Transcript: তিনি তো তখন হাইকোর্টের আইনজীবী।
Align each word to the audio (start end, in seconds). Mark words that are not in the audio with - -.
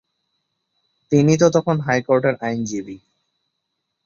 তিনি 1.11 1.33
তো 1.37 1.47
তখন 1.49 1.75
হাইকোর্টের 1.79 2.35
আইনজীবী। 2.41 2.97